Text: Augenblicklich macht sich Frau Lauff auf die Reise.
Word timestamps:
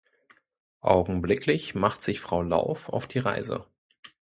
Augenblicklich 0.81 1.75
macht 1.75 2.01
sich 2.01 2.21
Frau 2.21 2.41
Lauff 2.41 2.89
auf 2.89 3.05
die 3.05 3.19
Reise. 3.19 3.67